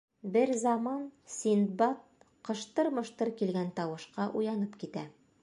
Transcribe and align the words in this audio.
Бер 0.35 0.51
заман 0.61 1.03
Синдбад 1.33 2.25
ҡыштыр-мыштыр 2.49 3.33
килгән 3.43 3.71
тауышҡа 3.81 4.29
уянып 4.43 4.83
китә. 4.85 5.07